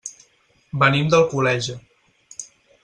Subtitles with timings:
[0.83, 1.79] Venim d'Alcoleja.